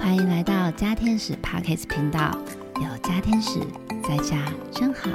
[0.00, 2.36] 欢迎来到家天使 Pockets 频道，
[2.76, 3.60] 有家天使
[4.02, 5.10] 在家真好。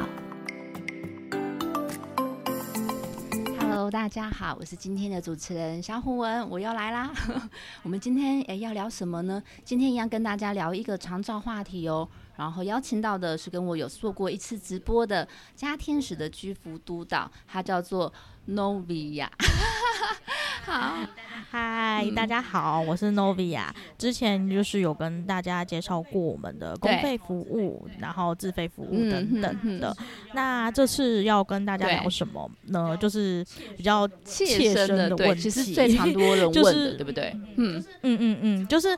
[3.59, 7.11] Hello，大家好，我是今天的主持人小虎文，我又来啦。
[7.81, 9.41] 我们今天诶要聊什么呢？
[9.63, 12.07] 今天一样跟大家聊一个长照话题哦。
[12.37, 18.13] 然后邀请到的是跟我有做过一次直播的家天使的居服督导，他叫做
[18.47, 19.27] Novia。
[20.65, 20.95] 好，
[21.51, 23.65] 嗨，大家好，我是 Novia。
[23.99, 29.95] 之前就是有跟大家介绍过我们的公费服务，然后自费服务等等的。
[30.33, 32.97] 那这次要跟大家聊什么呢？
[32.97, 33.45] 就是
[33.77, 37.31] 比较切身的问题，其实最常多人问的， 对不对？
[37.57, 38.97] 嗯嗯嗯嗯，就是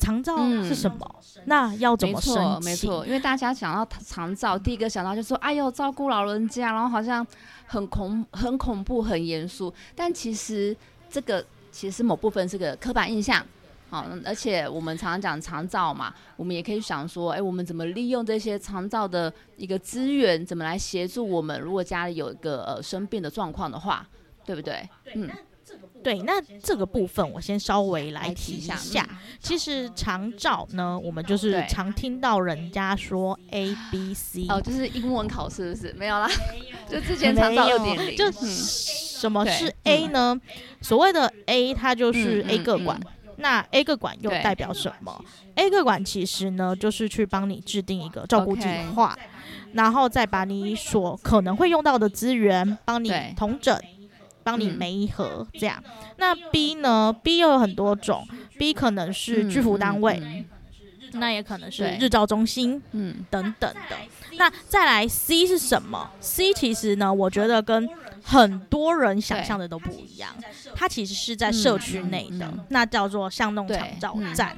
[0.00, 1.14] 长照是什么？
[1.44, 2.64] 那要怎么申请？
[2.64, 7.24] 没错，因为大家想到长照，第一个想到就说：“哎呦，照顾老人家，然后好像
[7.66, 10.74] 很恐、很恐怖、很严肃。”但其实
[11.08, 13.44] 这个其实某部分是个刻板印象，
[13.90, 21.60] 好，而且我们常常讲长照嘛，我们也可以想说：“哎，我们怎么利用这些长照的一个资源，怎么来协助我们？
[21.60, 24.06] 如果家里有一个呃生病的状况的话，
[24.46, 25.28] 对不对？”嗯。
[26.02, 29.06] 对，那这个部分我先稍微来提一下。
[29.38, 36.26] 其实长照呢，我们就是常听到人家说 A B C，哦，就是英文考试是没有啦，
[36.88, 38.16] 就之前长照二点零。
[38.16, 40.40] 就什么是 A 呢？
[40.80, 42.98] 所谓的 A，它就是 A 个管。
[43.36, 45.22] 那 A 个管又代表什么
[45.54, 49.18] ？A 个管其实呢，就是去帮你制定一个照顾计划，
[49.72, 53.78] 然后再把你所可能会用到的资源帮你统整。
[54.42, 55.82] 帮你媒合这样，
[56.16, 58.26] 那 B 呢？B 又有很多种
[58.58, 60.44] ，B 可能是居服单位，
[61.12, 63.96] 那也可能是日照中心，嗯，等等的。
[64.38, 67.88] 那再来 C 是什么？C 其实呢，我觉得跟
[68.22, 70.34] 很多人想象的都不一样，
[70.74, 74.56] 它其实是在社区内的，那叫做巷弄长照站。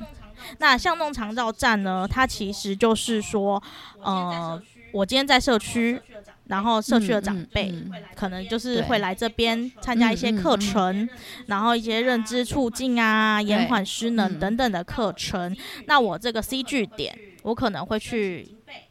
[0.59, 3.63] 那巷弄长照站呢，它其实就是说，
[4.03, 4.61] 呃，
[4.93, 6.01] 我今天在社区。
[6.49, 7.73] 然后社区的长辈
[8.15, 11.09] 可能就是会来这边参加一些课程，
[11.47, 15.57] 然后一些认知促进啊、延缓失能等等的课程。
[15.87, 18.47] 那我这个 C 据点，我可能会去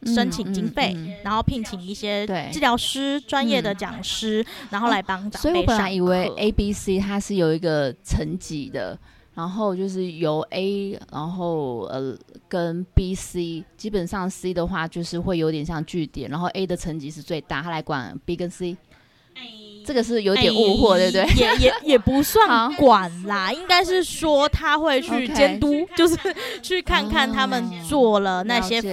[0.06, 8.98] 申请经费，然后聘请一些治疗师、专业的讲师，然后来帮长辈上所以我本来以为 A、B、C 它是有一个层级的。
[9.34, 12.16] 然后就是由 A，然后呃
[12.48, 18.76] 跟 B、C，基本上 C 的话就是会有点像据点，然后 A 的层级是最大，他来管 B 跟 C。
[19.84, 21.40] 这个是有点误会，对不对？
[21.40, 26.16] 也也也不算管啦，应该是说他会 去监督，就是
[26.62, 28.88] 去看看他们做了那些服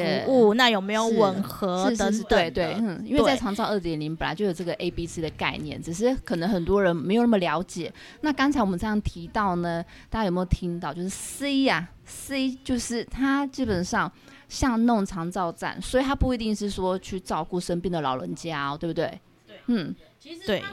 [0.47, 2.23] 务，那有没有吻合等等。
[2.29, 7.91] 对对，嗯，因为在长照二点零本来就有这个 A、B、C 的概念，只是可能很多人没有那么了解。
[8.21, 10.93] 那刚才我们这样提到呢，大家有没有听到？
[10.93, 14.11] 就是 C 呀，C 就是它基本上
[14.47, 19.19] 像弄长照站，所以他不一定是说去照顾生病的老人家，对不对？
[19.69, 19.95] 对，嗯。
[20.45, 20.63] 对，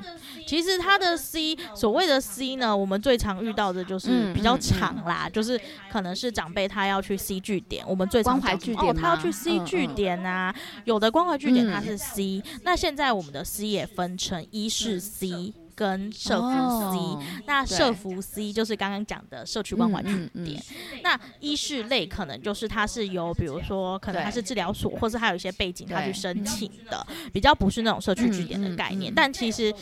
[0.44, 5.58] 其实它的 C 所谓的 C 呢，我们最常遇到的就是比较长啦，就是
[5.90, 10.54] 可能是长辈他要去 C 据点，我们最常怀据点，他要去 C 据点啊，
[10.84, 15.54] 有的关怀据点它是 C，那现在我们的 C 也分成一是 C。
[15.76, 16.48] 跟社福
[16.90, 20.60] C，那社福 C 就是刚刚讲的社区关怀据点。
[21.02, 29.12] 那医事类可能就是它是由，比如说可能它是治疗所，或是还有一些背景，它去申请的，比较不是那种社区据点的概念。
[29.14, 29.72] 但其实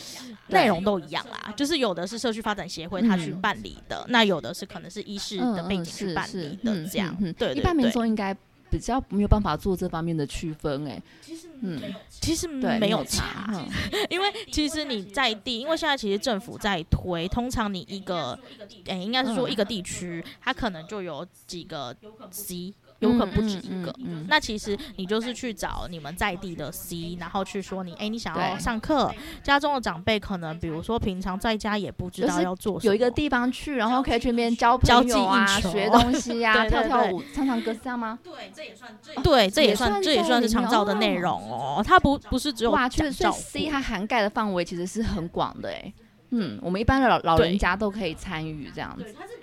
[0.49, 7.17] 内容都一样啦，就是有的是社区发展协会他去办理的，那有的是可能是医事的背景去办理的这样。
[7.39, 8.37] 对，一般民众应该。
[8.71, 13.65] 比较没有办法做这方面的区分，哎，其实，嗯，其实没有差，
[14.11, 18.39] 因为其实你在地，因为现在其实政府在推，通常你一个，
[18.87, 21.97] 哎，应该是说一个地区，它可能就有几个
[22.31, 22.75] C。
[23.05, 23.95] 有可能不止一个，
[24.29, 38.19] 那其实你就是去找你们在地的 C，然后去说你，哎，你想要上课，家中的长辈可能，比如说平常在家也不知道要做什么，有一个地方去，然后可以去那边交朋友啊，学东西 呀，跳跳舞，唱唱歌，这样吗？
[38.23, 38.91] 对，这也算，
[39.23, 41.83] 对，这也算，这也算是长照的内容哦。
[41.85, 45.93] 它不不是只有哇，所以 C 它涵盖的范围其实是很广的，哎，
[46.31, 49.05] 嗯，我们一般的老老人家都可以参与这样子。
[49.05, 49.34] 对，它是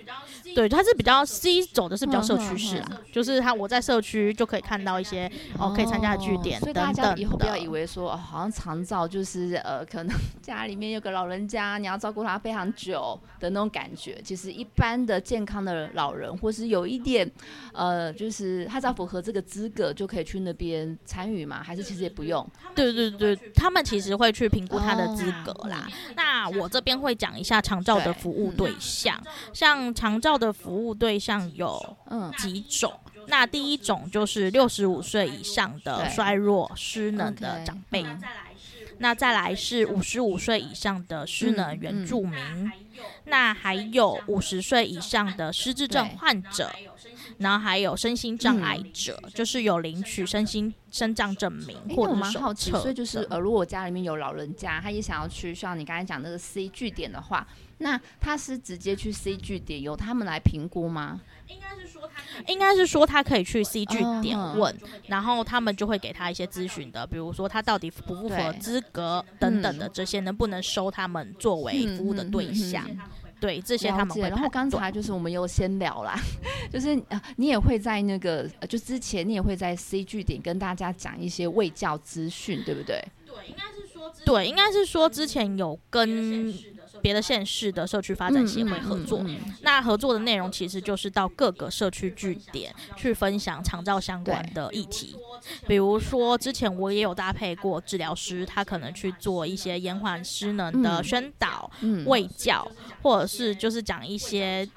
[0.96, 7.14] 比较 C 走的是比较社区式啊，就是他我在社区就可以看到一些哦可以参加的据点等等的。
[7.18, 14.20] 以后不要以为说好像长照就是呃可能 家里面有个老人家，你要照顾他非常久的那种感觉。
[14.24, 17.30] 其实一般的健康的老人，或是有一点
[17.72, 21.62] 呃就是他只要符合这个资格，就可以去那边参与嘛？
[21.62, 22.44] 还是其实也不用？
[22.74, 25.88] 对对对，他们其实会去评估他的资格啦。
[26.16, 29.16] 那那我这边会讲一下长照的服务对象，
[29.52, 31.96] 像长照的服务对象有
[32.36, 32.92] 几种。
[33.28, 38.04] 那第一种就是六十五岁以上的衰弱失能的长辈，
[38.98, 42.72] 那再来是五十五岁以上的失能原住民，
[43.26, 46.72] 那还有五十岁以上的失智症患者。
[47.38, 52.78] 然后还有身心障碍者，就是有领取身心身障证明或者手册。
[52.80, 57.46] 所以就是呃，如果我家里面有老人家，他也想要去像你刚才讲那个 C 据点的话，
[57.78, 61.20] 那他是直接去 C 据点由他们来评估吗？
[61.48, 64.74] 应该是说他，应该是说他可以去 C 据点问，
[65.06, 72.86] 然后他们就会给他一些咨询的，比如说他到底符不符合资格等等的这些，能不能收他们作为服务的对象。
[73.42, 74.22] 对这些他们会。
[74.22, 76.16] 然后刚才就是我们又先聊啦，
[76.72, 83.04] 就是啊，你也会在那个就之前你也会在 C 据点跟大家讲一些卫教资讯，对不对？
[83.26, 86.54] 对，应该是说对，应该是说之前有跟。
[87.02, 89.22] 别的县市的社区发展协会合作，
[89.62, 95.16] 那合作的内容其实就是到各个社区据点去分享长照相关的议题，
[95.66, 101.68] 比如说之前我也有搭配过治疗师，他可能去做一些延缓失能的宣导、
[102.06, 102.66] 卫教，
[103.02, 104.68] 或者是就是讲一些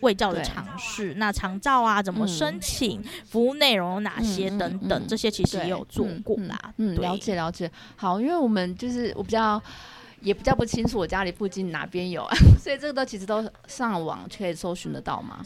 [0.00, 1.14] 卫教的尝试。
[1.18, 6.72] 那长照啊，怎么申请，服务内容有哪些等等，这些其实也有做过啦。
[6.78, 7.70] 嗯，了解了解。
[7.94, 9.62] 好，因为我们就是我比较。
[10.24, 15.44] 也比较不清楚我家里附近哪边有啊， 所以这个都其实都上网可以搜寻得到吗？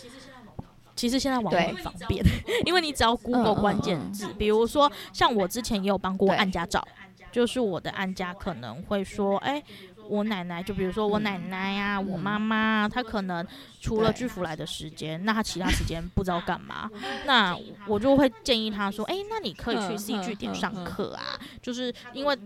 [0.97, 2.25] 其实现在网很方便，
[2.65, 6.87] 因为你只要 Google 关键字，比如说像我之前也有帮过按家找，
[7.31, 9.63] 就是我的按家可能会说，哎。
[10.11, 13.47] 我奶奶就比如说我奶奶呀，我妈妈，她可能
[13.81, 16.91] 除了居服来的时间，那他其他时间不知道干嘛，
[17.27, 22.37] 那我就会建议他说，哎，那你可以去 C 据点上课啊，就是因为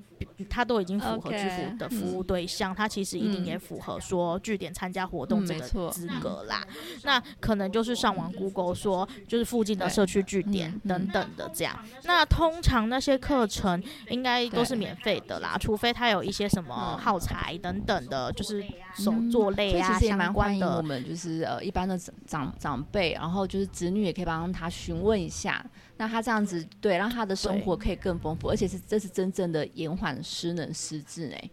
[0.50, 6.66] 他都已经符合居服的服务对象，他其实一定也符合说据点参加活动这个资格啦。
[7.04, 11.78] 那可能就是上网 Google 说，就是附近的社区据点等等的这样。
[12.04, 17.58] 那通常那些课程应该都是免费的啦，除非他有一些什么耗材。
[17.62, 18.64] 等等的，就是
[18.96, 20.78] 手作类啊，相关的。
[20.78, 25.64] 我们就是呃，一般的长长辈，然后就是子女也可以帮他询问一下。
[25.96, 31.50] 那他这样子，对，让他的生活可以更丰富，而且是这是真正的延缓失能失智哎。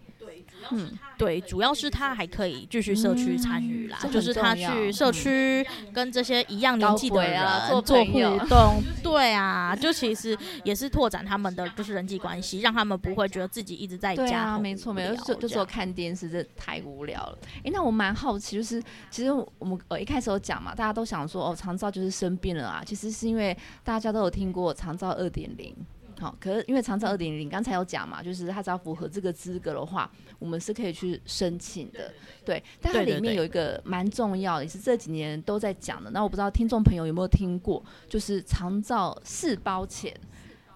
[0.72, 7.42] 嗯，对，主要是他还可以继续社区参与啦，就是他去社区跟这些一样年纪的人
[7.84, 17.38] 做互动，对啊，就其实也是拓展他们的就是人际关系，让他们不会觉得自己一直在家，没错，没错，就就说看电视这太无聊了。
[17.64, 25.76] 哎，那我蛮好奇，就是其实我们呃一开始有讲嘛，大家都想说哦，长照就是生病了啊，其实是因为大家都有听过长照二点零。
[26.20, 32.12] 好，可是因为长照二点零刚才有讲嘛，就是他只要符合这个资格的话，我们是可以去申请的。
[32.44, 36.12] 对，但它里面有一个蛮重要，也是这几年都在讲的。
[36.12, 40.14] 那我不知道听众朋友有没有听过，就是长照四包钱。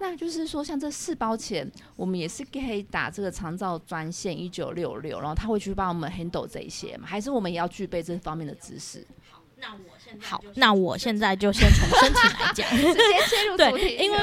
[0.00, 7.06] 那就是说，像这四包钱，我们也是可以打这个长照专线一九六六，然后他会去帮我们 handle 这一些嘛？
[7.06, 9.06] 还是我们也要具备这方面的知识？
[9.30, 14.18] 好，那我现在好，那我现在就先从申请来讲， 直接切入主题， 因为。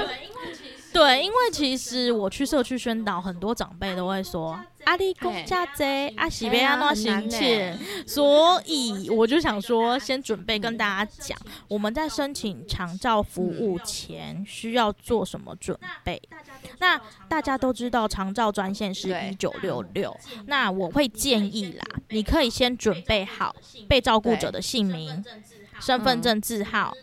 [0.94, 11.38] 对，因为其实我去社区宣导，很多长辈都会说阿里公家贼阿喜贝阿诺行切，所以我就想说，先准备跟大家讲，
[11.70, 16.22] 我们在申请长照服务前需要做什么准备。
[16.80, 17.00] 那
[17.30, 20.16] 大家都知道长照专线是一九六六，
[20.48, 23.56] 那我会建议啦，你可以先准备好
[23.88, 25.24] 被照顾者的姓名、
[25.80, 26.94] 身份证字号。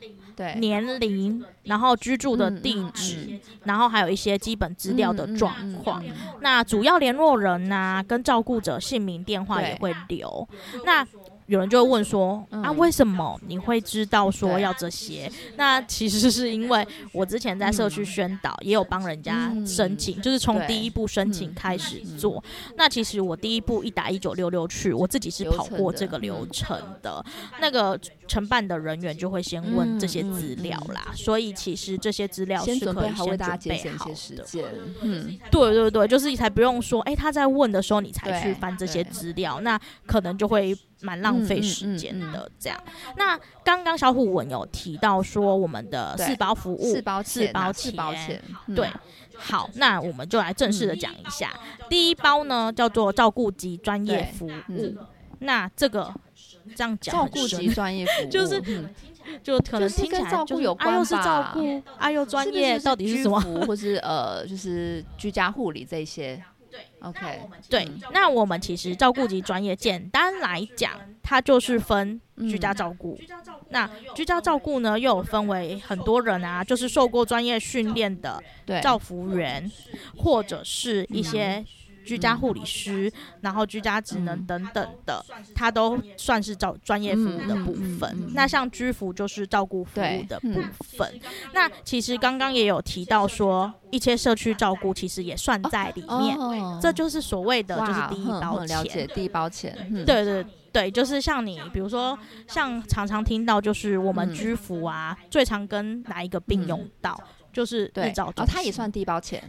[0.57, 6.02] 年龄，然后居住的地址，然后还有一些基本资料的状况。
[6.40, 10.49] 那主要联络人呐，跟照顾者姓名、电话也会留。
[10.85, 11.07] 那
[11.48, 22.44] 有人就会问说：“啊，为什么你会知道说要这些？”那其实是因为我之前在社区宣导，也有帮人家申请，就是从第一步申请开始做。
[22.76, 27.24] 那其实我第一步一打一九六六去，我自己是跑过这个流程的。
[27.62, 33.58] 那个承办的人员就会先问这些资料啦，所以其实这些资料是可以先准备好的。
[35.00, 40.76] 嗯，对对对，就是你才不用说，哎，他在问的时候你才去翻这些资料，那可能就会。
[41.00, 42.78] 蛮浪费时间的，这样。
[43.16, 47.46] 那刚刚小虎文有提到说，我们的四包服务，四包四
[47.92, 48.42] 包钱，
[48.74, 48.88] 对。
[49.40, 51.52] 好，那我们就来正式的讲一下。
[51.88, 54.96] 第一包呢，叫做照顾及专业服务。
[55.38, 56.12] 那这个
[56.74, 58.60] 这样讲，照顾及专业服务， 就是
[59.40, 63.40] 就可能听起来就有关又是照顾，啊又专业，到底是什么？
[63.64, 66.42] 或是呃，就是居家护理这些。
[67.00, 73.18] 对，OK，对，那我们其实照顾及专业，简单来讲，它就是分居家照顾。
[73.70, 78.42] 那居家照顾呢，又有分为很多人啊，就是受过专业训练的
[78.82, 79.70] 照服员，
[80.16, 81.64] 或者是一些。
[82.08, 83.12] 居家护理师，
[83.42, 85.22] 然后居家职能等等的，
[85.54, 88.32] 它都算是照专业服务的部分。
[88.32, 91.20] 那像居服就是照顾服务的部分。
[91.52, 96.38] 那其实刚刚也有提到说，一些社区照顾其实也算在里面。
[96.80, 98.76] 这就是所谓的就是第一包钱。
[98.78, 99.76] 了解第一包钱。
[100.06, 107.18] 对对对，就是像你，比如说像常常听到就是我们居服啊，最常跟哪一个病用到，
[107.52, 109.42] 就是日照中哦，它也算第一包钱。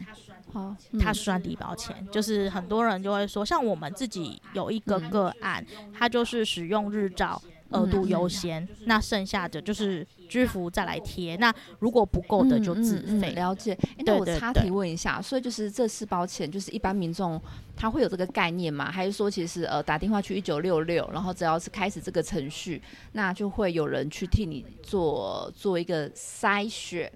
[0.52, 5.64] 好，他算低保钱，就是很多人就会说，像我们自己有一个个案，
[5.94, 7.40] 他就是使用日照
[7.70, 13.34] 额度优先，那剩下的就是居服再来贴，那如果不够的就自费。
[13.34, 13.78] 了解。
[14.00, 17.40] 那我插提问一下，所以就是这四保钱，就是一般民众
[17.76, 18.92] 他会有这个概念吗？
[18.92, 27.12] 还是说其实呃打电话去一九六六，然后只要是开始这个程序，那就会有人去替你做做一个筛选？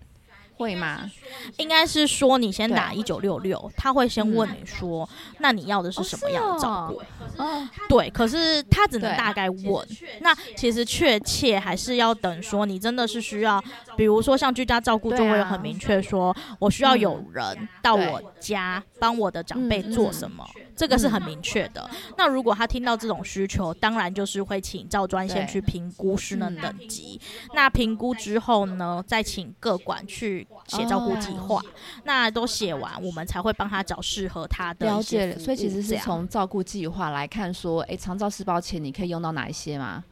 [0.55, 1.09] 会吗？
[1.57, 5.07] 应该是说你先打一九六六，他会先问你说，
[5.39, 7.01] 那你要的是什么样的照顾？
[7.41, 9.87] 哦对，可是他只能大概问。
[10.21, 13.63] 那其实确切还是要等说你真的是需要，
[13.97, 20.47] 比如说像居家照顾就会很明确说，我需要有人到我家帮我的长辈做什么。
[20.75, 21.89] 这个是很明确的。
[22.17, 27.19] 那如果他听到这种需求，当然就是会请赵专先去评估失能等级。
[27.53, 31.61] 那评估之后呢，再请各管去写照顾计划。
[32.03, 34.85] 那都写完，我们才会帮他找适合他的。
[34.85, 35.37] 了解。
[35.37, 40.03] 所以其实是从照顾计划来看，说，哎，长照四包钱你可以用到哪一些吗？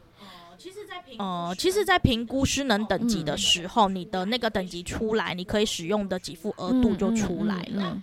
[0.58, 8.00] 其实，在评呃，其实，在评估失能等级的时候，你的那个等级出来，你可以使用的给付额度就出来了。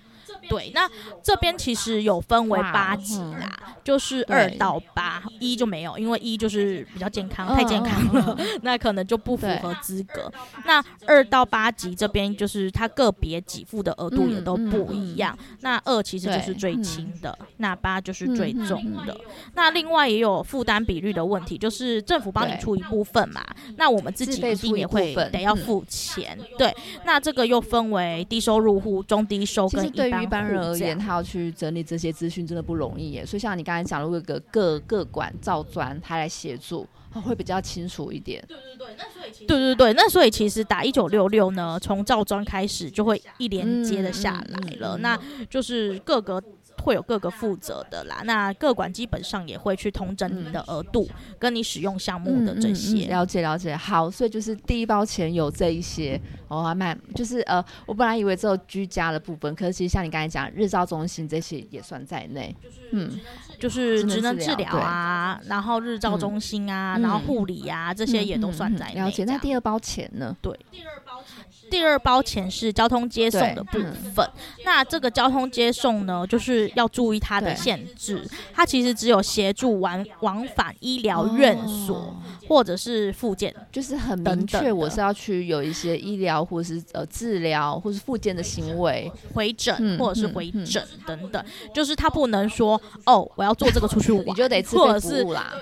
[0.50, 0.90] 对，那
[1.24, 10.32] 这边其实有分为八级啦，就是二到八，一就没有，因为一就是比较健康，太健康了， 那可能就不符合资格。
[10.66, 15.38] 那二到八级这边就是它个别给付的额度也都不一样。
[15.62, 19.16] 那二其实就是最轻的，那八就是最重的。
[19.54, 23.46] 那另外也有负担比率的问题，就是政府帮你出一部分嘛，
[23.78, 26.36] 那我们自己一定也会得要付钱。
[26.58, 26.76] 对，
[27.06, 30.39] 那这个又分为低收入户、中低收跟一般。
[30.40, 33.26] 一般人而言，他要去整理这些资讯真的不容易耶。
[33.26, 38.44] 所以像你刚才讲，如果个各各管造专他来协助，会比较清楚一点。
[38.48, 44.98] 对对对，那所以对对对，那所以其实打一九六六呢，从造专开始就会一连接的下来了。
[44.98, 45.20] 那
[45.50, 46.42] 就是各个。
[46.82, 51.08] 会有各个负责的啦，那各管基本上也会去通整你的额度，
[51.38, 53.08] 跟你使用项目的这些。
[53.08, 62.56] 了解了解，好，所以就是第一包钱有这一些，哦，还蛮就是呃，我本来以为只有居家的部分，可是其实像你刚才讲日照中心这些也算在内。
[62.92, 63.20] 嗯，
[63.60, 69.02] 就是职能治疗啊，然后日照中心啊，然后护理啊，这些也都算在内。
[69.02, 70.36] 了解，那第二包钱呢？
[70.42, 71.46] 对，第二包钱。
[71.70, 73.80] 第二包钱是交通接送的部
[74.14, 74.30] 分，
[74.66, 82.16] 那这个交通接送呢，就是要注意它的限制，它其实只有协助往往返医疗院所
[82.50, 95.54] 或者是复健，就是很明确我是要去有一些医疗或者是呃治疗或是复健的行为，回诊或者是回诊等等，就是他不能说哦我要做这个出去玩，你就得自费服务啦。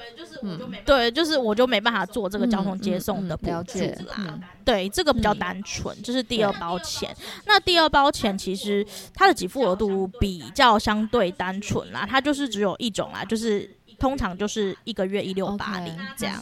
[0.44, 4.40] 嗯，对，就是我就没办法做这个交通接送的补助啦。
[4.64, 7.16] 对，这个比较单纯，这是第二包钱。
[7.46, 13.68] 那第二包钱其实它的给付额度比较相对单纯啦，它就是只有一种啦，就是
[14.00, 16.42] 通常就是一个月一六八零这样。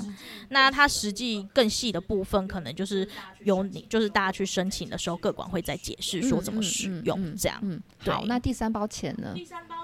[0.49, 3.07] 那它实际更细的部分，可能就是
[3.43, 7.57] 由你就是大家去申请的时候，各管会再解释说怎么使用这样。
[7.61, 9.31] 嗯，好，那第三包钱呢？
[9.33, 9.75] 第三包。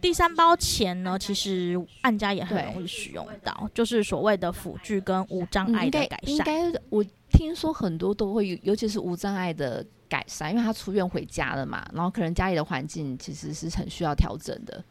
[0.00, 6.30] 第三包钱呢，其实按家也很容易使用到，就是所谓的辅具跟无障碍的改善。
[6.30, 14.84] 应该我听说很多都会，尤其是无障碍的改善，因为他出院回家了嘛，然后可能家里的环境其实是很需要调整的。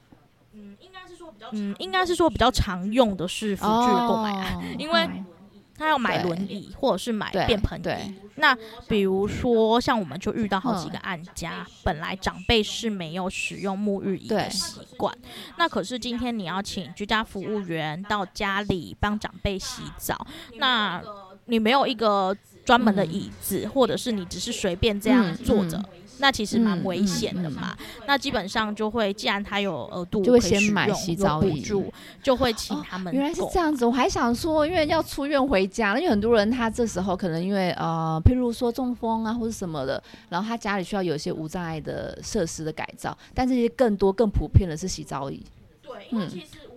[1.51, 5.09] 嗯，应该是说比较，常用的是辅具购买啊，因为。
[5.75, 8.13] 他要买轮椅，或者是买便盆椅。
[8.35, 8.55] 那
[8.87, 15.11] 比如说，像我们就遇到好几个案家，本来长辈是没有使用沐浴椅的习惯，
[15.57, 20.25] 那可是今天你要请居家服务员到家里帮长辈洗澡，
[20.57, 21.01] 那
[21.45, 25.83] 你没有一个专门的椅子，或者是你只是随便这样坐着。
[26.19, 27.75] 那其实蛮危险的嘛。
[28.05, 31.91] 那基本上就会，既然他有额度，就会先买洗澡补助，
[32.21, 33.13] 就会请他们。
[33.13, 45.43] 原来是这样子，我还想说，因为要出院回家，因为很多人他这时候可能因为呃，譬如说中风啊或者什么的，然后他家里需要有一些无障碍的设施的改造，但这些更多更普遍的是洗澡椅。
[45.81, 46.29] 对，嗯。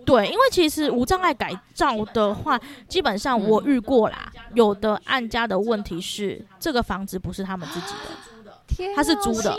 [0.05, 4.31] 对，因为其实无障碍改造的话，基本上我遇过啦。
[4.53, 8.15] 有的按家的问题是，这个房子不是他们自己的，
[8.95, 9.57] 他是租的，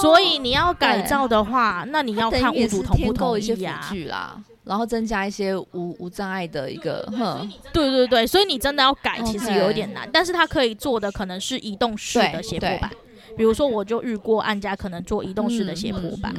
[0.00, 3.90] 所以你要改造的话，那你要看屋主同不同意啊。
[4.08, 12.90] 啦，然后增加一些无无障碍的一个，哼，对对对，所以你真的要改，其实有点难，但是它可以做的可能是移动式的斜坡板。
[13.36, 16.32] 比如说，我就遇过按家可能做移动式的斜坡板，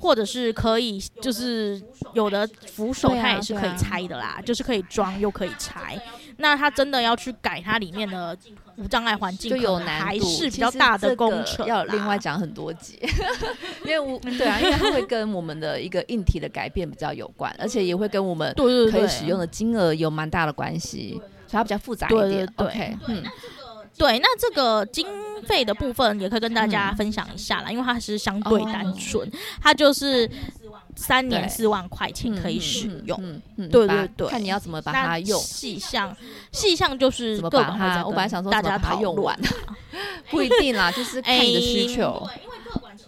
[0.00, 1.80] 或者是可以就是
[2.12, 5.96] 有的扶手它也是可以拆的啦，就是可以装又可以拆。
[6.38, 8.36] 那他真的要去改它里面的
[8.80, 12.98] 无障碍环境，就有难度，还是比较大的工程，要另外讲很多节。
[13.84, 18.54] 因为无对啊，因为它会跟我们的一个硬体的改变比较有关，而且也会跟我们
[18.90, 22.52] 可以使用的金额有蛮大的关系，所以它比较复杂一点。
[22.56, 23.22] OK，嗯。
[23.98, 25.06] 对，那这个经
[25.44, 30.30] 费的部分也可以跟大家分享一下啦，因为它是相对单纯，它就是
[30.96, 33.40] 三年四万块钱可以使用。
[33.56, 35.40] 对对对，看你要怎么把它用。
[35.40, 36.16] 细项
[36.52, 39.38] 细项就是怎么把它，我本来想说大家它用完，
[40.30, 42.26] 不一定啦，就是看你的需求。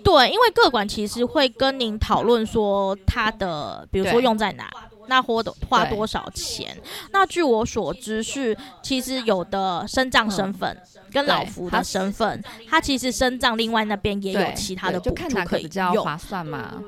[0.03, 4.71] 对，因为各管其实会跟您讨论说它的，比如说用在哪。
[5.09, 6.81] 那花多花多少钱？
[7.11, 16.81] 那据我所知是，其实有的身障身份跟老福的身份，他其实身障另外那边也有其他的补助可以用，划算嘛？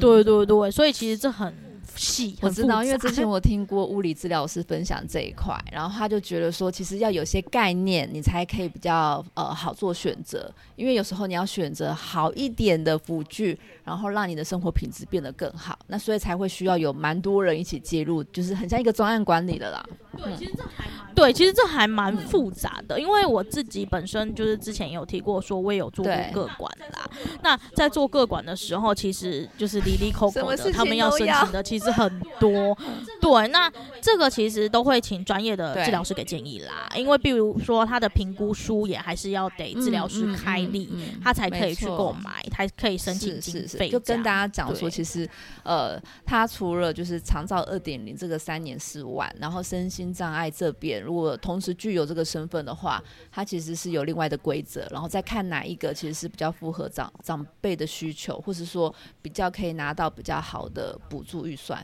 [0.00, 1.67] 对对对，所以其实这很。
[1.98, 19.84] 细，我知道，因为之前我听过物理治疗师分享这一块，然后他就觉得说，其实要有些概念，你才可以比较呃好做选择，因为有时候你要选择好一点的辅具，然后让你的生活品质变得更好，那所以才会需要有蛮多人一起介入，就是很像一个专案管理的啦。
[20.16, 27.08] 对，其实这还对，其实这还蛮复杂的，因为我自己本身就是之前有提过，说我也有做过个管啦。
[27.42, 32.76] 那在做个管的时候，其实就是离离口口的，他们要申请的其实很多。
[33.20, 40.88] 对，那这个其实都会请专业的治疗师给建议啦，因为比如说他的评估书也还是要得治疗师开立，
[41.22, 43.88] 他才可以去购买，才可以申请经费。
[43.88, 45.28] 就跟大家讲说，其实
[45.62, 61.77] 呃，他除了就是长照二点零这个三年四万，然后身心障碍这边，如果同时具有这个身份的话，他其实是有另外的规则，然后再看哪一个其实是比较符合长长辈的需求，或是说比较可以拿到比较好的补助预算。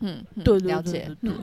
[0.00, 1.10] 嗯，对，了解。
[1.22, 1.42] 嗯，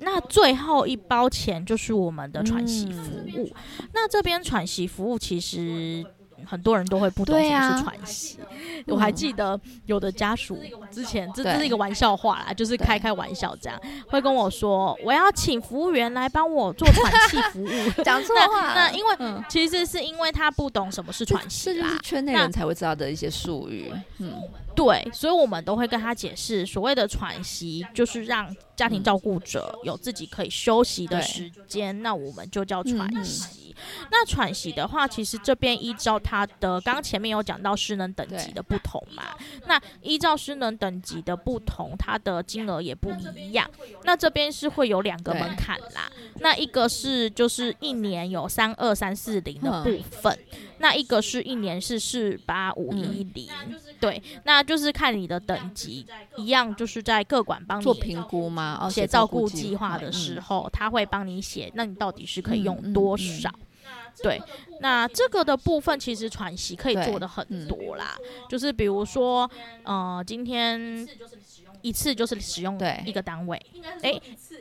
[0.00, 3.50] 那最后一包钱就是我们的喘息服务。
[3.92, 6.04] 那这边喘息服务其实。
[6.46, 8.38] 很多人都会不懂什么是喘息，
[8.86, 10.58] 我还记得有的家属
[10.90, 17.68] 之前这这是一个玩笑话啦，就是开开玩笑这样，会跟我说我要请服务员来帮我做喘气服务，
[18.02, 18.74] 讲错话。
[18.74, 23.92] 那因为其实是因为他不懂什么是喘息啦，圈内人才会知道的一些术语。
[24.16, 24.32] 嗯，
[24.82, 33.76] 对，所以我们都会跟他解释，所谓的喘息就是让家庭照顾者有自己可以休息的时间，那我们就叫喘息。
[34.10, 43.70] 那喘息的话，其实这边依照他的，刚刚前面有讲到失能等级的不同嘛，那依照失能等级的不同，它的金额也不一样。
[44.04, 50.38] 那这边是会有两个门槛啦，那一个是就是一年有三二三四零的部分，
[50.80, 53.48] 那一个是一年是四八五一零，
[54.00, 56.04] 对，那就是看你的等级
[56.36, 58.88] 一样，就是在各管帮你做评估吗？
[58.90, 63.50] 写照顾计划的时候，他会帮你写，那你到底是可以用多少？
[64.22, 64.40] 对，
[64.80, 68.16] 那这个的部分其实喘息可以做的很多啦，
[68.48, 69.50] 就是比如说，
[69.84, 71.06] 呃，今天
[71.82, 73.60] 一次就是使用一个单位，
[74.02, 74.20] 哎，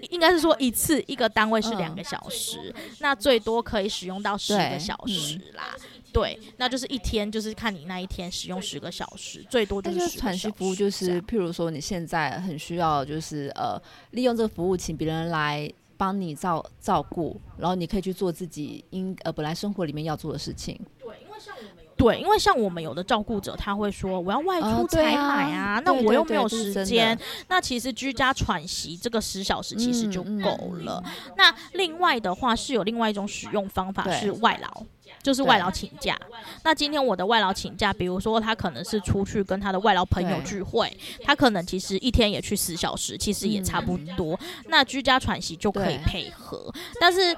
[0.09, 5.75] 应该是说一次一个单位是两个小时，那最多可以使用到十个小时啦。
[6.11, 15.71] 对，那就是一天就是看你那一天使用十个小时，最多就是喘息服务，就是譬如说你现在很需要，就是呃，利用这个服务请别人来。
[15.99, 20.79] 帮你照照顾，然后你可以去做自己应呃本来生活里面要做的事情。
[20.97, 27.15] 对，因为像我们有对，因为像我们有的照顾者，他会说我要外出采买啊，那我又没有时间。
[27.49, 31.03] 那其实居家喘息这个十小时其实就够了。
[31.35, 34.83] 那另外的话是有另外一种使用方法是外劳。
[35.23, 36.17] 就是外劳请假。
[36.63, 44.39] 那今天我的外劳请假，比如说他可能是出去跟他的外劳朋友聚会，他可能其实一天也去十小时，其实也差不多。
[44.67, 46.71] 那居家喘息就可以配合。
[47.01, 47.35] 但是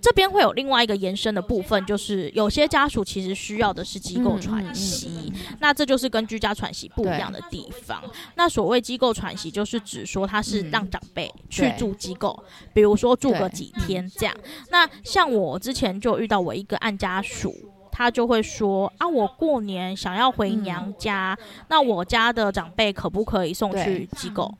[0.00, 8.02] 这边会有另外一个延伸的部分，就是有些家属其实需要的是机构喘息，那这就是跟居家喘息不一样的地方。
[8.34, 14.34] 那所谓机构喘息，就是指说他是让长辈去住机构，比如说住个几天这样。
[14.70, 17.54] 那像我之前就遇到我一个案家属，
[17.92, 21.36] 他就会说啊，我过年想要回娘家，
[21.68, 24.52] 那我家的长辈可不可以送去机构？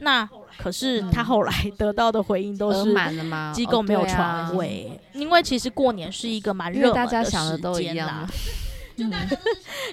[0.00, 3.52] 那可是他后来得到的回应都是满了吗？
[3.54, 8.28] 机构没有床位，因为其实过年是一个蛮热大家想的都一样。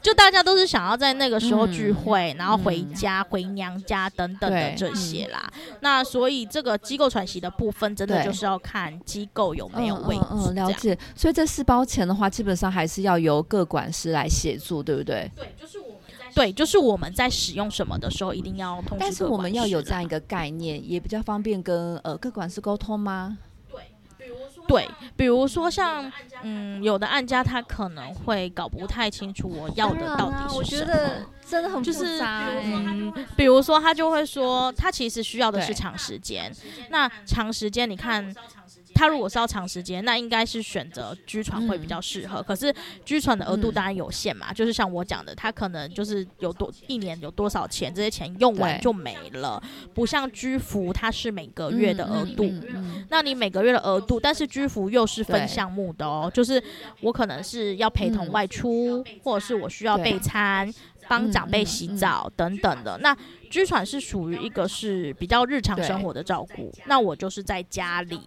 [0.03, 5.49] 就大家都是想要在那个时候聚会，然后回家、回娘家等等的这些啦。
[5.79, 10.25] 那所以这个机构喘息的部分，真的就是要看机构有没有位置。
[10.31, 10.95] 嗯，了解。
[11.15, 15.31] 所以这四包钱的话，基本上还是要由各管师来协助，对不对？
[15.33, 15.79] 对，就是
[16.33, 18.97] 对，就是我们在使用什么的时候，一定要通知。
[18.99, 23.37] 但是我们要有这样一个概念，也比较方便跟呃各管事沟通吗？
[24.67, 24.87] 对，
[25.17, 26.11] 比如说像
[26.43, 36.53] 嗯，有的案家他可能会搞不太清楚我要的到底是什么，真的很就是嗯，比如说他就会说，他其实需要的是长时间，
[36.91, 38.33] 那长时间你看。
[38.99, 42.43] 他如果是要长时间，那应该是选择居船会比较适合。
[42.43, 42.73] 可是
[43.05, 49.63] 居船的额度当然有限嘛，就是像我讲的，他可能就是有多一年有多少钱，这些钱用完就没了。
[49.93, 52.51] 不像居服，它是每个月的额度。
[53.09, 56.61] 那你每个月的额度，但是居服又是分项目的哦，就是
[56.99, 60.69] 我可能是要陪同外出，或者是我需要备餐、
[61.09, 62.97] 帮长辈洗澡等等的。
[62.99, 63.13] 那
[63.49, 68.21] 居喘是属于一个是比较日常生活的照顾，那我就是在家里。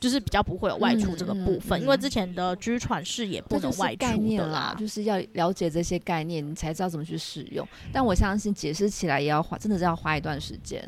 [0.00, 4.74] 就是比较不会有外出这个部分，因为之前的居喘是也不能外出的啦。
[4.76, 7.66] 就是要了解这些概念，你才知道怎么去使用。
[7.92, 10.86] 但我相信解释起来也要花，真的是要花一段时间。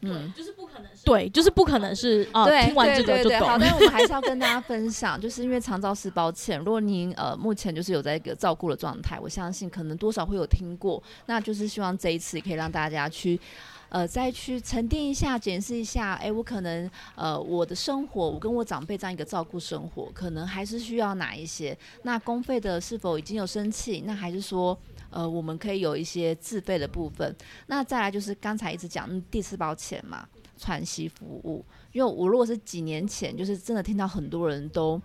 [0.00, 2.44] 嗯，就是不可能是，对，就是不可能是啊。
[2.64, 3.40] 听完这个就懂。
[3.40, 13.40] 好，但我们还是要跟大家分享， 就是因为长照是抱歉，如果您呃目前就是有在一个照顾的状态，我相信可能多少会有听过，那就是希望这一次可以让大家去。
[13.88, 21.74] 呃，再去沉淀一下，检视一下，哎，我可能呃，我的生活，我跟我长辈这样一个照顾生活，可能还是需要哪一些？
[22.02, 24.02] 那公费的是否已经有生气？
[24.04, 24.76] 那还是说，
[25.16, 27.34] 呃，我们可以有一些自费的部分？
[27.68, 31.64] 那再来就是刚才一直讲第四包钱嘛，喘息服务。
[31.92, 35.00] 因为我如果是几年前，就是真的听到很多人都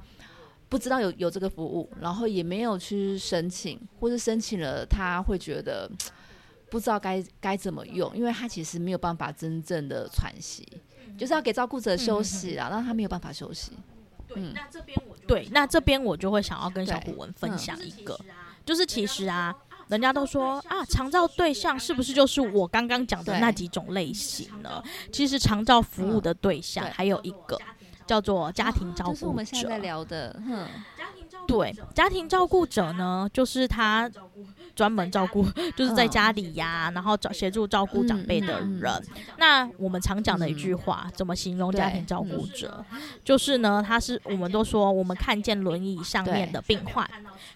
[0.68, 5.90] 不知道有有这个服务，然后也没有去申请，或是申请了，他会觉得。
[6.70, 10.66] 不知道该该怎么用，因为他其实没有办法真正的喘息，
[11.18, 13.74] 就是要给照顾者休息啊，让他没有办法休息。
[14.34, 18.18] 嗯，那这边我对，那这边我就会想要跟小古文分享一个，
[18.66, 19.54] 就是其实啊，
[19.92, 24.82] 人家都说啊，长照对象是不是就是我刚刚讲的那几种类型呢？
[25.12, 27.60] 其实长照服务的对象还有一个
[28.08, 30.42] 叫做家庭照顾者，是我们现在聊的。
[31.48, 34.10] 对，家庭照顾者呢，就是他。
[34.74, 38.90] 专门照顾， 就是在家里呀，然后找协助照顾长辈的人。
[39.38, 42.84] 那我们常讲的一句话，怎么形容家庭照顾者？
[43.24, 47.08] 就是呢，他是我们都说，我们看见轮椅上面的病患。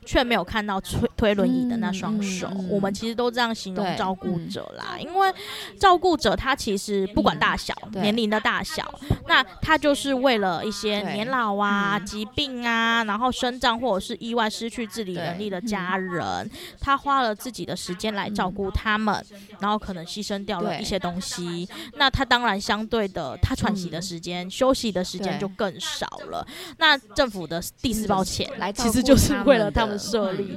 [0.03, 4.97] 却没有看到推推轮椅的那双手，我们其实都这样形容照顾者啦。
[4.99, 5.33] 因为
[5.79, 8.83] 照顾者他其实不管大小年龄的大小，
[9.27, 19.25] 那他就是为了一些年老啊、疾病啊，然后生障或者是意外失去自理能力的家人，他花了自己的时间来照顾他们，
[19.59, 21.67] 然后可能牺牲掉了一些东西。
[21.95, 26.47] 那他当然相对的，他喘息的时间、休息的时间就更少了。
[26.77, 29.99] 那政府的第四包钱来，其实就是为了他们。
[30.05, 30.55] 设立，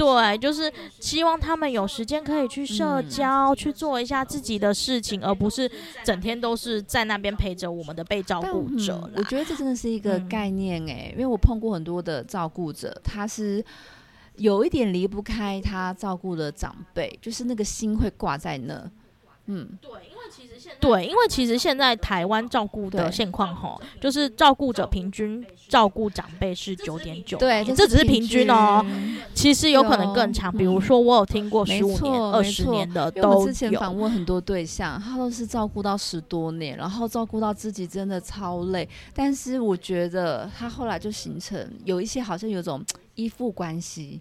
[0.00, 5.70] 对，就是希望他们有时间可以去社交，去做一下自己的事情，而不是
[6.02, 9.10] 整天都是在那边陪着我们的被照顾者。
[9.14, 13.62] 我觉得这真的是一个概念哎，因为我碰过很多的照顾者，他是
[14.36, 18.90] 有一点离不开他照顾的长辈，就是那个心会挂在那。
[19.52, 28.84] 嗯，对，因为其实现对，因为其实现在台湾照顾的现况哈，就是照顾者平均照顾长辈是九点九，对，这只是平均哦，
[29.34, 30.56] 其实有可能更长。
[30.56, 33.46] 比如说，我有听过十五年、二十年的都有。
[33.46, 38.88] 之前访问很多对象，他都是照顾到十多年，然后照顾到自己真的超累。
[39.12, 42.84] 但是我觉得他后来就形成有一些好像有种
[43.16, 44.20] 依附关系。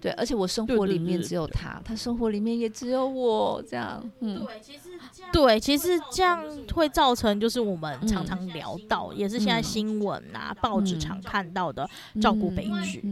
[0.00, 4.44] 对，而且我生活里面只有他，他生活里面也只有我，这样，嗯。
[4.44, 6.42] 对，其实这样对，其实这样
[6.74, 11.88] 会造成就是我们常常聊到，也是现在新闻啊、报纸常看到的
[12.20, 13.02] 照顾悲剧。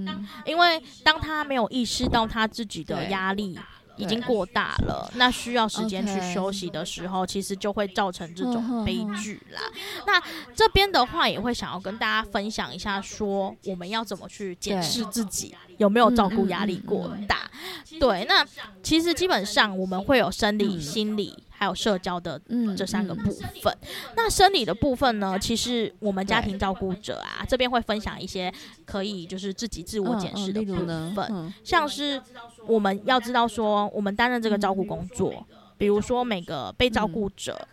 [0.44, 3.58] 因为当他没有意识到他自己的压力。
[3.96, 9.60] 已经过大了，那需要时间去休息的时候，其实就会造成这种悲剧啦。
[10.06, 10.22] 那
[10.54, 17.50] 这边的话，也会想要跟大家分享一下，说我们要怎么去检视自己有没有照顾压力过大。
[17.98, 18.46] 对，那
[18.82, 21.42] 其实基本上我们会有生理、心理。
[21.58, 22.40] 还有社交的
[22.76, 23.30] 这三个部
[23.62, 23.74] 分，
[24.14, 25.38] 那生理的部分呢？
[25.38, 28.52] 其实我们家庭照顾者啊，这边会分享一些
[28.84, 30.74] 可以就是自己自我检视的部
[31.14, 32.20] 分，像是
[32.66, 35.46] 我们要知道说，我们担任这个照顾工作，
[35.78, 37.66] 比如说每个被照顾者，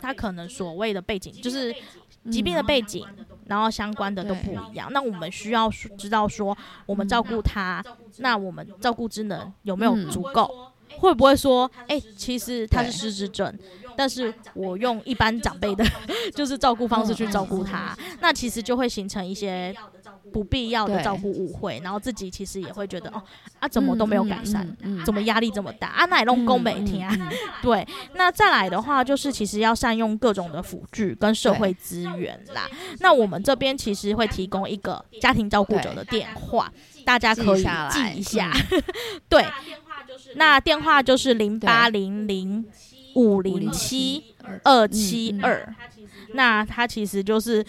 [0.00, 1.72] 他可能所谓的背景就是
[2.30, 3.06] 疾病的背景，
[3.46, 4.92] 然后相关的都不一样。
[4.92, 7.80] 那我们需要知道说，我们照顾他，
[8.18, 10.72] 那我们照顾之能有没有足够？
[10.98, 13.52] 会不会说，哎，其实他是失智症，
[13.96, 15.84] 但是我用一般长辈的，
[16.34, 19.74] 就是照顾方式去照顾他，那其实就会形成一些
[20.32, 23.22] 不必要的照顾误会，然后自己其实也会觉得，哦，
[23.60, 24.66] 啊，怎么都没有改善，
[25.04, 25.88] 怎么压力这么大？
[25.88, 27.08] 啊，那也弄宫每天，
[27.62, 32.68] 对，那再来的话，就是其实要善用各种的辅具跟社会资源啦。
[33.00, 36.70] 那我们这边其实会提供一个家庭照顾者的电话，
[37.04, 38.52] 大家可以记一下，
[39.28, 39.44] 对。
[40.34, 42.64] 那电话就是零八零零
[43.14, 45.74] 五零七二七二，
[46.34, 47.64] 那它其实就是。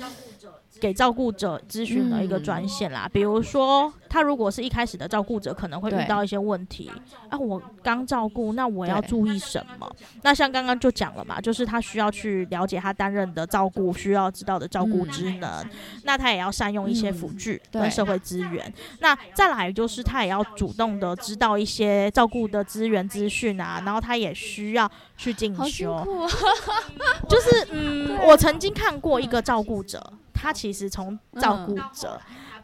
[0.79, 6.91] 给照顾者咨询的一个专线啦，比如说他如果是一开始的照顾者，可能会遇到一些问题。
[7.29, 9.89] 啊，我刚照顾，那我要注意什么？
[10.21, 15.65] 那像刚刚就讲了嘛，就是他需要去了解他担任的照顾需要知道的照顾职能，
[16.03, 18.73] 那他也要善用一些辅具跟社会资源。
[18.99, 26.05] 那再来就是他也要主动的知道一些照顾的资源资讯啊，然后他也需要去进修。
[27.27, 30.01] 就是嗯， 我曾经看过一个照顾者。
[30.37, 32.21] 他其实从照顾者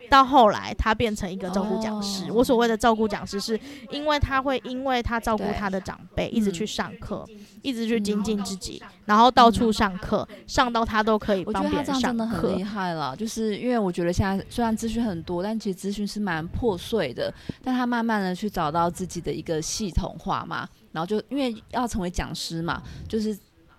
[0.10, 2.32] 到后来，他变成一个照顾讲师。
[2.32, 3.60] 我所谓的照顾讲师，是
[3.90, 7.26] 因为他会因为他照顾他的长辈，一直去上课，
[7.64, 12.02] 一直去精进自己，然后到处上课，上到他都可以帮别人上课。
[12.02, 17.34] 真的很厉害了，就是因为我觉得现在虽然资讯很多，但其实资讯是蛮破碎的。
[17.64, 23.36] 但他慢慢的去找到自己的一个系统化嘛，然后就因为要成为讲师嘛，就是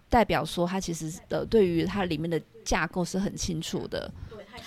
[0.09, 2.41] 代表说他其实呃对于他里面的。
[2.65, 4.11] 架构是很清楚的，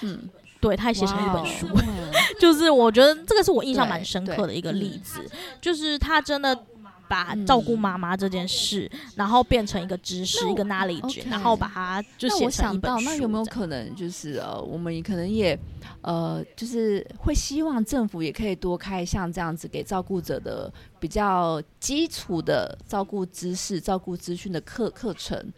[0.01, 0.29] 嗯，
[0.62, 1.67] 对，他写成一本书，
[2.39, 5.19] 就是我觉得这个是我印象蛮深刻的一个例子，
[5.60, 6.57] 就是他真的
[7.07, 13.05] 把照顾妈妈这件事，然后变成一个知识，一个 knowledge，然后把它就写成一本书。
[13.05, 15.57] 那有没有可能，就是呃，我们可能也
[16.01, 25.53] 呃，就是会希望政府也可以多开像这样子给照顾者的比较基础的照顾知识、照顾资讯的课课程。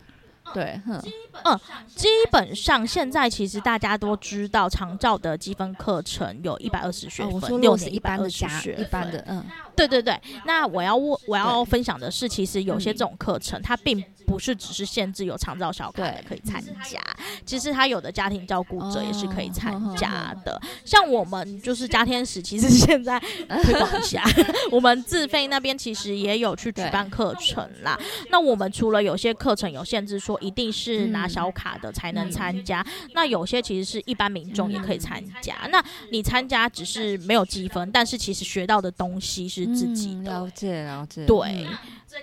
[0.54, 1.60] 对，嗯，
[1.96, 9.44] 基本上现在其实大家都知道，长照的积分课程有一百二十学分，六年一般的学一般的，嗯，
[9.76, 10.20] 对对对。
[10.46, 14.04] 那我要问，我要分享的是，其实有些这种课程，它并。
[14.30, 17.02] 不是只是限制有长照小卡的可以参加，
[17.48, 20.62] 其实他有的家庭照顾者也是可以参加的。
[20.86, 23.20] 像我们就是家天使，其实 现在
[23.64, 24.24] 推广一下，
[24.70, 28.00] 我们自费那边其实也有去举办课程啦。
[28.30, 35.56] 那我们除了有些课程有限制，说一定是拿小卡的才能参加，那有些其实是一般民众也可以参加。
[35.71, 40.32] 那你参加只是没有积分，但是其实学到的东西是自己的。
[40.32, 41.67] 了解了解，对。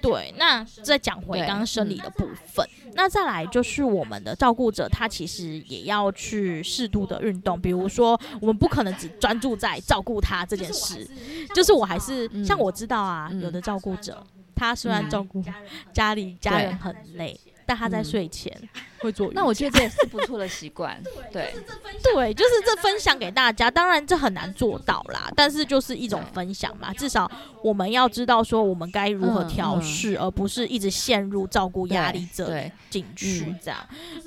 [0.02, 11.08] 对，那再讲回刚刚生理的部分，那再来就是我们的照顾者，他其实也要去适度的运动，比如说我们不可能只专注在照顾他这件事，
[11.54, 14.26] 就是我还是像我知道啊，有的照顾者
[14.56, 15.40] 他虽然照顾
[15.92, 17.38] 家里家人很累。
[17.66, 18.50] 但他在睡前
[19.00, 21.02] 会做，那我觉得这也是不错的习惯。
[21.32, 21.52] 对，
[22.02, 23.70] 对，就是这分享给大家。
[23.70, 26.92] 当然这很难做到啦，但是就是一种分享嘛。
[26.94, 27.30] 至少
[27.62, 33.78] 我们要知道说我们该如何调试，而不是一直陷入照顾压力这进去这样。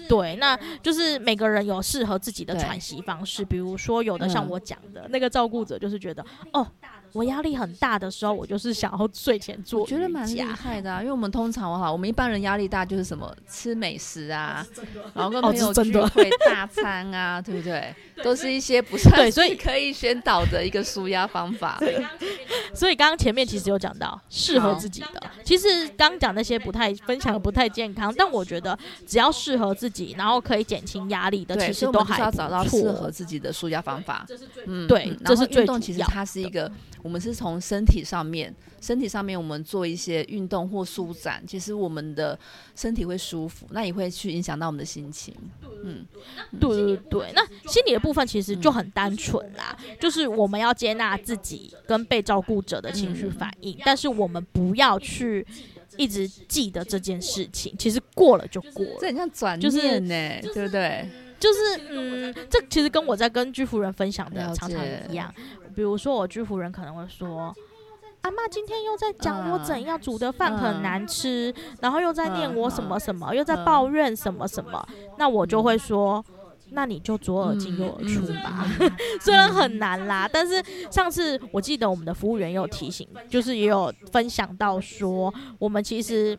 [0.07, 3.45] 对，那就是每个人有适合自己的喘息方式。
[3.45, 6.67] 比如说有的像我讲的那个照顾者，就是觉得哦。
[7.13, 9.87] 我压力很大的时候，我就是想要睡前做，我。
[9.87, 14.67] 觉得蛮厉害的，因为我们通常哈，我们一般人压力大就是什么吃美食啊，啊，
[15.15, 17.93] 然后跟朋友聚会 大餐啊，对不对？
[18.23, 21.77] 都是一些不是对，所以可以宣导的一个舒压方法。
[21.79, 22.05] 对，
[22.73, 25.23] 所以刚刚前面其实有讲到适合自己的。
[25.43, 34.25] 其实刚讲那些不太分享不太健康，但我觉得只要适合自己，然后可以减轻压力的，其实都还要找到适合自己的舒压方法。
[34.65, 36.69] 嗯，对，这是运动，其实它是一个，
[37.03, 38.53] 我们是从身体上面。
[38.81, 42.39] 身体上面，我们做一些运动或舒展，其实我们的
[42.77, 45.35] 身体会舒服，那也会去影响到我们的心情。
[45.83, 46.05] 嗯，
[46.57, 47.29] 对对对。
[47.35, 55.45] 那心理的部分其实就很单纯啦，就是我们要接纳自己跟被照顾者的情绪反应，但是我们不要去
[55.97, 57.75] 一直记得这件事情。
[57.77, 61.05] 其实过了就过了，这很像转念呢，对不对？
[61.37, 61.59] 就是
[61.89, 65.33] 嗯，这其实跟我在跟居夫人分享的常常一样。
[65.79, 67.55] 比如说，我居服人可能会说。
[68.23, 74.85] 阿妈今天又在讲我怎样煮的饭很难吃，然后又在念我什么什么，又在抱怨什么什么，
[75.17, 76.21] 那我就会说，
[76.71, 78.67] 那你就左耳进右耳出吧。
[79.23, 80.61] 虽然很难啦，但是
[80.91, 86.37] 上次我记得我们的服务员有提醒，就是也有分享到说，我们其实。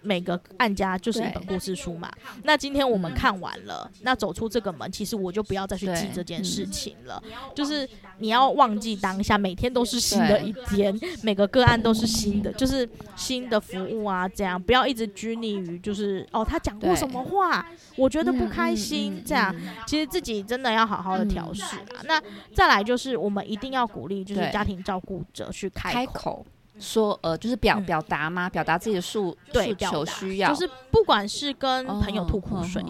[0.00, 2.10] 每个案家就是一本故事书嘛。
[2.44, 7.22] 那今天我们看完了，那走出这个门，其实我就不要再去记这件事情了。
[7.54, 19.54] 就是你要忘记当下，每天都是新的一天，每个个案都是新的，就是新的服务啊，这样不要一直拘泥于就是哦，他讲过什么话，我觉得不开心，这样。
[19.86, 22.02] 其实自己真的要好好的调试啊。
[22.04, 22.20] 那
[22.54, 26.44] 再来就是我们一定要鼓励，就是家庭照顾者去开口。
[26.78, 28.48] 说呃，就是表表达吗？
[28.48, 32.82] 表达自己的诉诉求需要，就是不管是跟朋友吐苦水。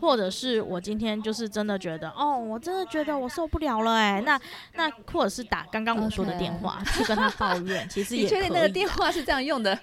[0.00, 4.40] 或者是我今天就是真的觉得，哦，我真的觉得我受不了了，哎，那
[4.74, 9.78] 那或者是打刚刚我说的电话去跟他抱怨，其实也确定那个电话是这样用的，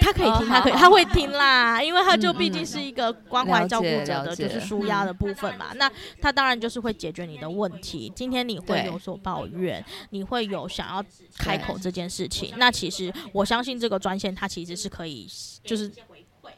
[0.00, 5.66] 他可以听，他可以，他会听啦，因为他就毕竟是一个关怀照顾者的，就是舒压的部分嘛。
[5.74, 5.90] 那
[6.20, 8.12] 他当然就是会解决你的问题。
[8.14, 11.04] 今天你会有所抱怨，你会有想要
[11.38, 15.26] 开口这件事情，那其实我相信这个专线它其实是可以，
[15.62, 15.90] 就是。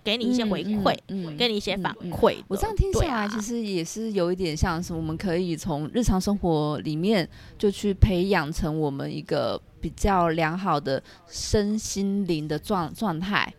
[0.03, 2.37] 给你一些回馈，嗯，给你一些反馈。
[2.49, 13.53] 我这样听下来，其实也是有一点像是我们可以从日常生活里面就去培养成我们一个比较良好的身心灵的状状态。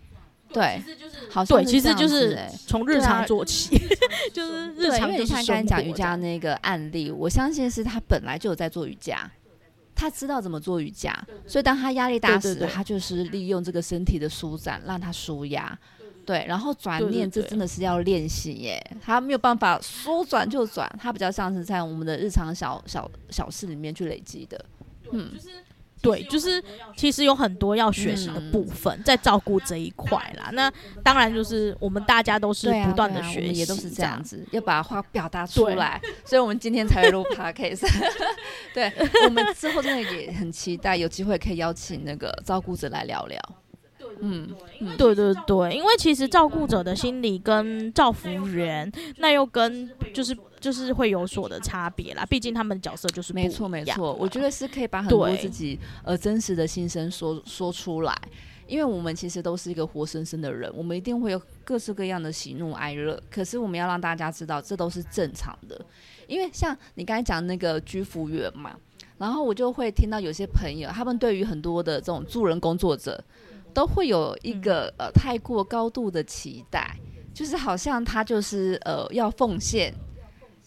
[0.54, 0.82] 对，
[1.30, 3.80] 好，对，其实就是从日常做起，
[4.34, 5.10] 就是日常。
[5.10, 9.32] 因为他刚才讲瑜伽那个案例，我相信是他本来就有在做瑜伽，
[9.95, 15.80] 他知道怎么做瑜伽，所以当他压力大时，他就是利用这个身体的舒展，让他舒压。
[16.31, 18.81] 对，然后转念，这真的是要练习耶。
[19.03, 24.65] 他没有办法说转就转，他比较像是在我们的日常小小小事里面去累积的。
[25.11, 25.29] 嗯，
[26.01, 26.63] 对，就是
[26.95, 30.51] 其实有很多要学习的部分在照顾这一块啦。
[30.53, 30.71] 那
[31.03, 36.01] 当然就是我们大家都是不断的学习，也都是这样子，要把话表达出来。
[36.23, 37.85] 所以我们今天才会录 podcast。
[38.73, 38.89] 对，
[39.25, 43.37] 我们之后真的也很期待有机会可以邀请那个照顾者来聊聊。
[44.19, 44.54] 嗯，
[44.97, 52.26] 对对对，因为其实照顾者的心理跟照服员，那又跟就是就是会有所的差别啦。
[52.26, 54.13] 毕竟他们的角色就是没错没错。
[54.13, 58.15] 我觉得是可以把很多自己呃真实的心声说说出来，
[58.67, 63.21] 因为我们其实都是一个活生生的人，我们一定会有各式各样的喜怒哀乐。
[63.30, 65.80] 可是我们要让大家知道，这都是正常的。
[66.28, 68.76] 因为像你刚才讲那个居服员嘛，
[69.17, 73.21] 然后我就会听到有些朋友，他们对于很多的这种助人工作者。
[73.73, 76.95] 都会有一个呃太过高度的期待，
[77.34, 79.93] 就是好像他就是呃要奉献，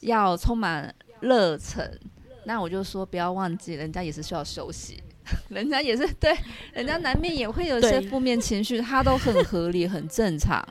[0.00, 1.98] 要充满热忱。
[2.44, 5.02] 那我就说不要忘记，人家也是需要休息，
[5.48, 6.36] 人家也是对，
[6.72, 10.62] 人家难免也会有一些负面情绪，他都很合理，很正常。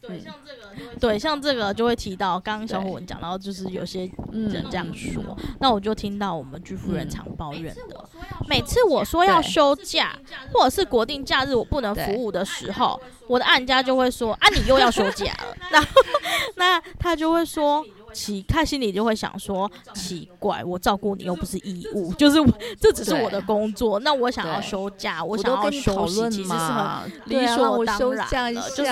[0.00, 5.22] 对，像这个，对，像这个就会提到，刚刚小虎文讲到，就是有些人这样说，
[5.60, 8.08] 那我就听到我们居夫人常抱怨的，
[8.48, 10.18] 每次我说要休假，
[10.52, 15.88] 或者是国定假日我不能服务的时候，我的案家就会说，啊，你又要休假了， 然后
[16.56, 17.84] 那他就会说。
[18.12, 22.38] 奇，他心里就会想说：奇怪，我照顾你又不是义务，就是
[22.80, 23.98] 这只是我的工作。
[24.00, 28.90] 那我想要休假，我想要休息，其实是很理所当然的，就是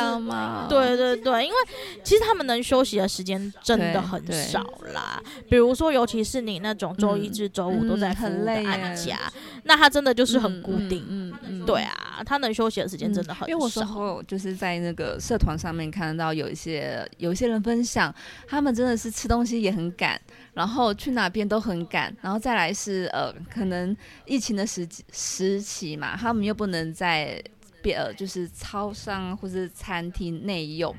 [0.68, 1.56] 对对对，因为
[2.04, 4.60] 其实他们能休息的时间真的很少
[4.94, 5.20] 啦。
[5.48, 9.18] 比如说，尤其是你那种周一至周五都在服务的安家，
[9.64, 11.04] 那他真的就是很固定。
[11.08, 13.48] 嗯嗯，对啊，他能休息的时间真的很少。
[13.48, 18.14] 因为我时候就是在那个社团上面看到有一些有一些人分享，
[18.46, 19.07] 他们真的是。
[19.10, 20.20] 吃东西也很赶，
[20.54, 27.42] 然后去哪边都很赶，然后再来是呃，可能疫情的时时期嘛，他们又不能在
[27.82, 30.94] 别呃，就是超商或是餐厅内用，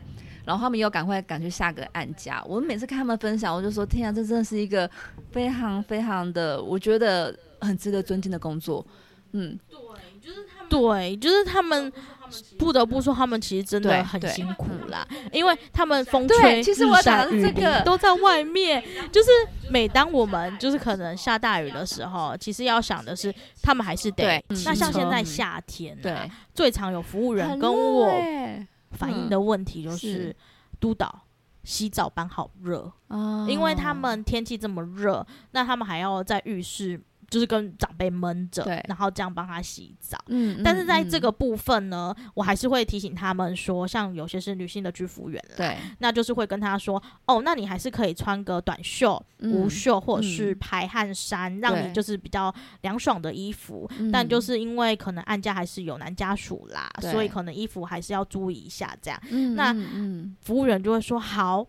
[0.45, 2.43] 然后他们又赶快赶去下个案家。
[2.47, 4.89] 我每次看他们分享，我就说天啊，这真的是一个
[5.31, 8.85] 非常非常的，我觉得很值得尊敬的工作。
[9.33, 9.77] 嗯，对，
[10.19, 11.91] 就是，对，就是他们。
[12.59, 16.63] 不得不说，他们其实真的很辛苦啦，因为他们风吹日
[17.01, 18.83] 晒雨淋都在外面。
[19.11, 19.29] 就是
[19.71, 24.39] 每当我们就是可能下大雨的时候，其实要想的是，他们还是得。
[24.63, 28.07] 那像现在夏天，对，最常有服务员跟我
[28.91, 30.35] 反映的问题就是，
[30.79, 31.21] 督导
[31.63, 32.91] 洗澡班好热
[33.47, 37.01] 因为他们天气这么热，那他们还要在浴室。
[37.29, 40.17] 就是跟长辈闷着，然后这样帮他洗澡。
[40.27, 53.89] 嗯，但是在这个部分呢，我还是会提醒他们说，像有些是女性的居服员，对，那就是会跟他说，哦，那你还是可以穿个短袖、无袖或者是排汗衫，让你就是比较凉爽的衣服。
[54.11, 59.19] 但就是因为可能按家还是有男家属啦，所以可能衣服还是要注意一下这样。
[59.55, 59.73] 那
[60.41, 61.65] 服务员就会说好。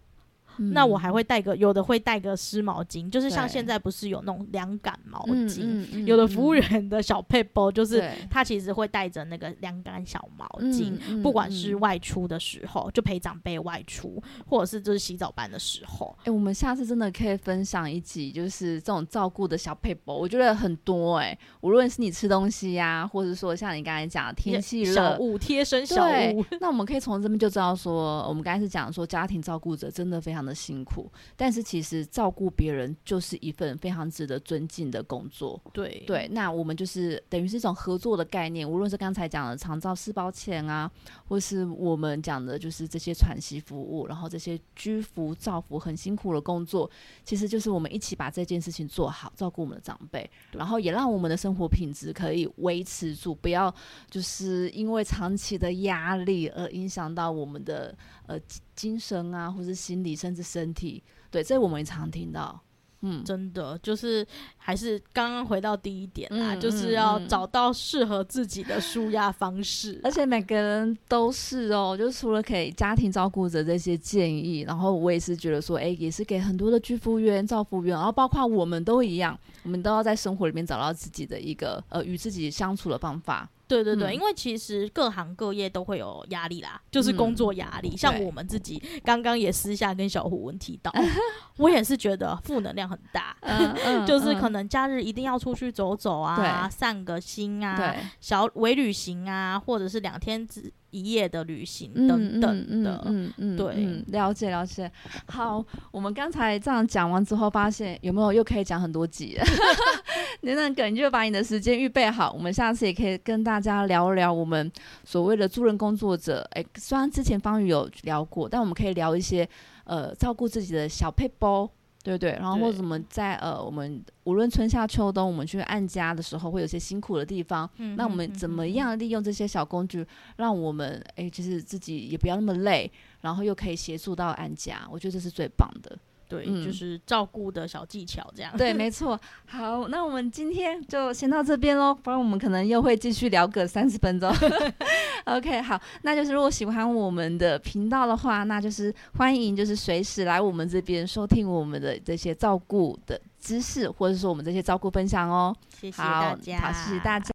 [0.57, 16.14] 那我还会带个，有的会带个湿毛巾，就是像现在不是有那种凉感毛巾，有的服务员的小配包就是他其实会带着那个凉感小毛巾，不管是外出的时候就陪长辈外出，或者是就是洗澡班的时候。
[16.24, 30.49] 哎，我们下次真的可以分享一集，就是这种照顾的小配包，我觉得很多哎，无论是你吃东西呀，或者说像你刚才讲天气热，小物贴身小物，那我们可以从这边就知道说，我们刚才是讲说家庭照顾者真的非常的。
[30.55, 35.61] 辛苦，但是其实照顾别人就是一份非常值得尊敬的工作。
[35.72, 38.68] 对对，那我们就是等于是一种合作的概念。
[38.68, 40.90] 无论是刚才讲的长照四包钱啊，
[41.26, 46.90] 或是我们讲的就是这些喘息服务，然后这些居服照服很辛苦的工作，
[47.24, 53.74] 其实就是我们一起把这件事情做好，照顾我们的长辈，然后也让我们的生活品质可以维持住，不要
[54.11, 57.96] 就是因为长期的压力而影响到我们的
[58.31, 58.41] 呃。
[58.81, 62.59] 精神啊，或是心理，甚至身体，对，这我们也常听到。
[63.03, 64.26] 嗯，真的就是
[64.57, 70.01] 还是刚刚回到第一点啊，就是要找到适合自己的舒压方式。
[70.03, 83.47] 而且每个人都是哦，就除了给家庭照顾者这些建议，然后我也是觉得说，哎，也是给很多的居服员、照服员，然后包括我们都一样，我们都要在生活里面找到自己的一个呃与自己相处的方法。
[83.71, 87.97] 对对对，因为其实各行各业都会有压力啦，就是工作压力。
[87.97, 90.93] 像我们自己刚刚也私下跟小虎文提到，
[91.57, 93.37] 我也是觉得负能量很大，
[94.05, 96.37] 就是可能假日一定要出去走走啊，
[96.68, 97.77] 散个心啊，
[98.21, 100.73] 小微旅行啊，或者是两天之。
[100.91, 104.91] 一夜的旅行等等的，嗯嗯，对，了解了解。
[105.26, 109.38] 好，我们刚才这样讲完之后，发现有没有又可以讲很多集？
[110.43, 114.70] 你那个你就把你的时间预备好，我们下次也可以跟大家聊聊我们
[115.05, 116.47] 所谓的助人工作者。
[116.53, 119.49] 哎，虽然之前方宇有聊过，但我们可以聊一些
[119.84, 121.70] 呃照顾自己的小配包。
[122.03, 127.68] 对对，然后或者我们在呃，我们无论春夏秋冬，我们去按家的时候，会有些辛苦的地方。
[127.76, 132.90] 嗯，那我们怎么样利用这些小工具，让我们哎，就是自己也不要那么累，
[133.20, 134.88] 然后又可以协助到按家？
[134.90, 135.98] 我觉得这是最棒的。
[136.31, 138.57] 对，就是照顾的小技巧这样。
[138.57, 139.20] 对，没错。
[139.47, 144.33] 好，那我们今天就先到这边喽，不然我们可能又会继续聊个三十分钟。
[145.26, 155.53] OK，好，那就是如果喜欢我们的频道的话，那就是欢迎就是随时来我们这边收听我们的这些照顾的知识，或者说我们这些照顾分享哦。
[155.81, 157.31] 谢谢大家，好，谢谢大家。